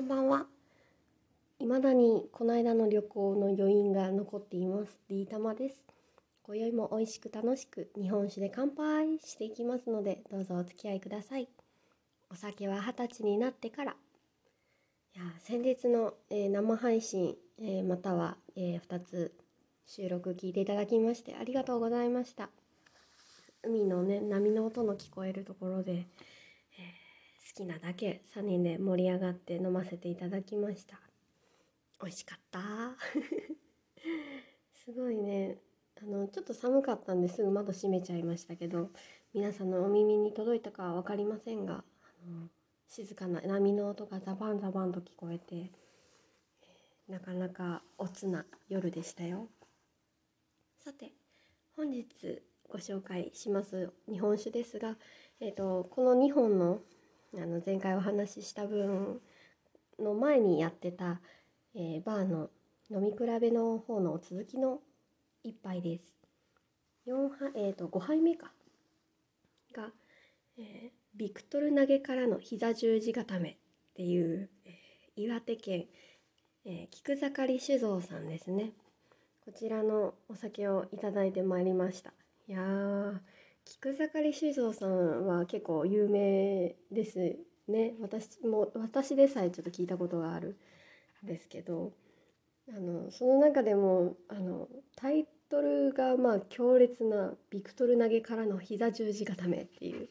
[0.00, 0.46] こんばんは。
[1.58, 4.98] 未だにこの間の旅行の余韻が残っています。
[5.10, 5.84] D 玉です。
[6.42, 11.50] 今宵も美味しく楽しく日本酒で乾杯していきますので、どうぞお付き合いください。
[12.30, 13.92] お酒は二十歳になってから。
[13.92, 19.34] いや先日の、えー生配信、えーまたは、え2つ
[19.84, 22.48] 収録聞いていただきましてありがとうございました。
[23.62, 26.06] 海のね波の音の聞こえるところで、
[27.52, 31.00] きなだけ3人で盛り上がって飲ませていただきました。
[32.00, 32.60] 美味しかった。
[34.74, 35.58] すごいね。
[36.02, 37.42] あのちょっと寒かったんです。
[37.42, 38.90] ぐ窓閉めちゃいましたけど
[39.34, 42.48] 皆さんのお耳に届いたかは分かりませんがあの
[42.88, 45.70] 静かな波の音がザバンザバンと聞こえて、
[47.08, 49.48] なかなかおつな夜でしたよ。
[50.78, 51.12] さて
[51.76, 52.06] 本日
[52.68, 54.96] ご紹介します日本酒ですが、
[55.40, 56.80] えー、とこの2本の
[57.36, 59.20] あの前回お話しした分
[60.00, 61.20] の前にやってた、
[61.74, 62.50] えーバーの
[62.90, 64.80] 飲み比べの方の続きの
[65.44, 66.04] 一杯です。
[67.06, 68.50] 4杯えー、と5杯目か
[69.72, 69.90] が、
[70.58, 73.56] えービクトル投げからの膝十字固めっ
[73.94, 75.86] ていう、えー岩手県、
[76.64, 78.72] えー菊盛酒造さんですね。
[79.44, 82.12] こちらのお酒をいただいてまいりました。
[82.48, 82.60] いや
[83.70, 90.58] 菊盛り酒造さんは結構有名ですね私も私でさえちょっと聞いたことがある
[91.24, 91.92] んですけど
[92.68, 100.08] あのその中でもあのタイトルがまあ強烈な「ビクトル投げからの膝十字固め」っていう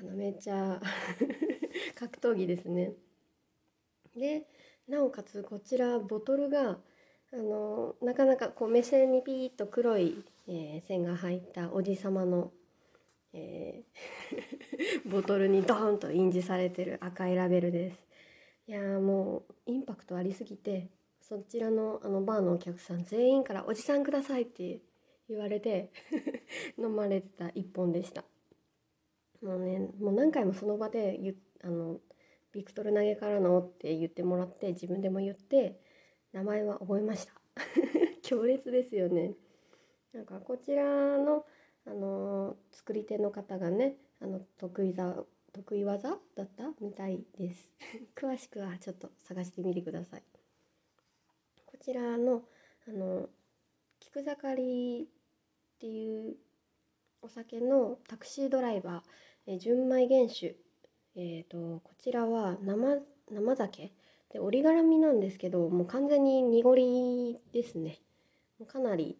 [0.00, 0.80] あのめっちゃ
[1.96, 2.94] 格闘技ですね。
[4.14, 4.46] で
[4.88, 6.78] なおかつこちらボトルが
[7.30, 12.52] あのなかなかこう目線にピーッと黒い、えー線が入ったおじさまの、
[13.36, 18.06] えー ボトルにドーンと印字されてる赤いラベルです。
[18.66, 20.88] いやもうインパクトありすぎて
[21.20, 24.80] そちらのあのバーのお客さん全員から「おじさんください」って
[25.28, 25.92] 言われて
[26.78, 28.24] 飲まれてた一本でした。
[29.42, 32.00] もうねもう何回もその場で言っあの
[32.52, 35.78] ビクトル投げからのって言ってもらって自分でも言って
[36.32, 37.32] 名前は覚えました
[38.22, 39.34] 強烈ですよね
[40.12, 41.44] なんかこちらの
[41.86, 47.72] あの作り手の方がねあの得意技得意技だったみたいです。
[48.14, 50.22] 詳しくはちょっと探してみてください。
[51.64, 52.44] こちらの
[52.86, 53.30] あの
[54.00, 56.36] 菊盛りっていう
[57.22, 60.56] お酒のタクシードライバー、えー純米原酒。
[61.18, 63.94] えー、とこちらは生生酒？
[64.30, 68.00] で折り絡みなんですけどもう完全に濁りですね。
[68.58, 69.18] もうかなり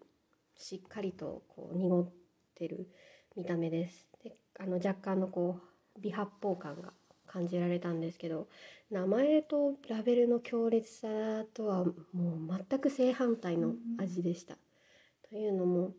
[0.56, 2.25] しっかりとこう濁って
[2.68, 2.88] る
[3.36, 4.08] 見た目です。
[4.22, 5.58] であの若干のこ
[5.96, 6.92] う微発泡感が
[7.26, 8.48] 感じられたんですけど
[8.90, 11.08] 名前とラベルの強烈さ
[11.54, 11.92] とはも
[12.54, 14.56] う全く正反対の味でした。
[15.28, 15.92] というのも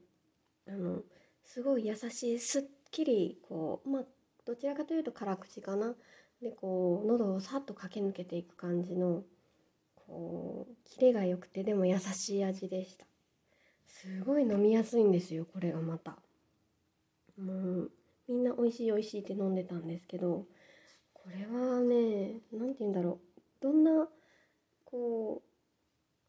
[0.68, 1.02] あの
[1.44, 4.04] すごい優しいすっきりこうまあ
[4.46, 5.96] どちらかというと辛口かな。
[6.42, 9.24] でこう喉をさっと駆け抜けていく感じの
[9.96, 13.06] こうキレが良くてでも優しい味でした。
[13.88, 16.18] すごい飲みやすいんですよこれがまた
[17.38, 17.92] もう
[18.28, 20.46] みんな美味しい美味しいって飲んでたんですけど
[21.14, 23.42] これはね何て言うんだろう。
[23.62, 24.08] どんな
[24.86, 25.42] こ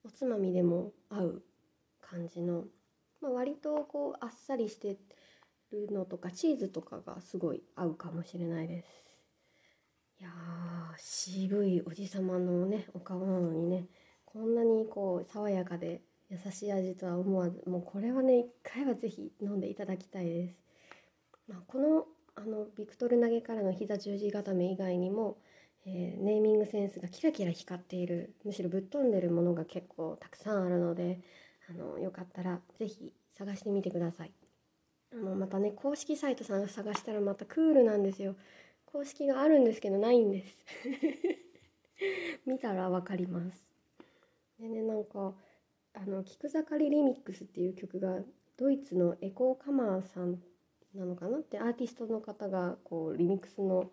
[0.05, 1.43] うおつまみでも合う
[2.01, 2.65] 感じの、
[3.21, 4.97] まあ、割とこうあっさりして
[5.73, 8.87] るのとかチーズとかがすごい合うかもしれないです。
[10.21, 10.31] いや
[10.97, 13.87] 渋いおじさまのねお顔なのにね
[14.25, 20.57] こんなにこう爽やかで優しい味とは思わずもうこれはね一回はぜひ飲んでいただきたいです、
[21.49, 25.39] まあ、このあのビクトル投げからの膝十字固め以外にも、
[25.87, 31.21] えーネーミングセンスがキラキラ光っているむしろぶっ飛んでるものが結構たくさんあるので
[31.69, 34.33] あのよかったらぜひ探してみてください。
[35.13, 38.37] あのまたね公式サイトさん探したらまたクールなんですよ。
[38.85, 40.65] 公式があるんですけどないんです。
[42.47, 43.65] 見たらわかります。
[44.61, 45.35] でねなんか
[45.95, 48.23] あの「菊盛りリミックス」っていう曲が
[48.57, 50.43] ドイツのエコーカマーさん
[50.95, 53.91] なのかなってアーティストの方がこうリミックスの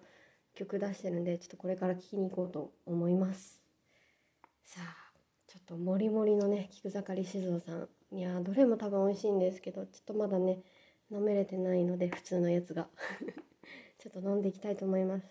[0.53, 3.61] 曲出してるんでちょっとこれから聴きに行こうと思います。
[4.63, 5.11] さあ
[5.47, 10.59] ちょっともりもりのね菊盛り酒造さんいやーどれも多分美味しいんですけどちょっとまだね
[11.11, 12.87] 飲めれてないので普通のやつが。
[13.97, 15.25] ちょっと飲んでいきたいと思います。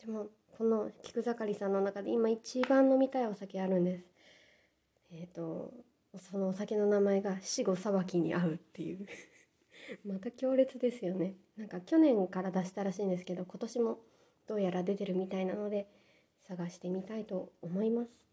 [0.00, 4.04] でもこの菊盛りさんの中で今一番飲みたいお酒あるんです。
[5.10, 5.72] えっ、と
[6.18, 9.06] そのお酒の名前が死後裁きに合うっていう。
[10.04, 11.36] また強烈ですよね。
[11.56, 14.00] なんか去年から出したらしいんですけど今年も
[14.46, 15.88] どうやら出てるみたいなので
[16.40, 18.26] 探してみたいと思います。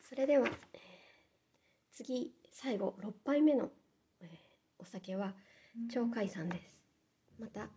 [0.00, 0.48] それでは、
[1.92, 3.70] 次最後6杯目の、
[4.20, 4.28] え
[4.78, 5.34] お酒は
[5.92, 6.78] 鳥海山です。
[7.38, 7.70] また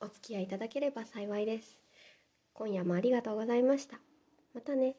[0.00, 1.80] お付き合いいただければ幸いです。
[2.52, 3.98] 今夜もありがとうございました。
[4.52, 4.96] またね。